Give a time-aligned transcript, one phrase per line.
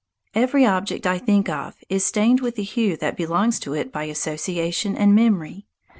[0.33, 4.05] Every object I think of is stained with the hue that belongs to it by
[4.05, 5.67] association and memory.